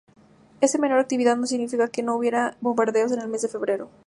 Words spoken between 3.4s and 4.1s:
de febrero.